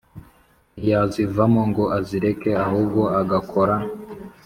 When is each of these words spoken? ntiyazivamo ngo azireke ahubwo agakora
ntiyazivamo 0.77 1.61
ngo 1.69 1.83
azireke 1.97 2.51
ahubwo 2.65 3.01
agakora 3.21 3.75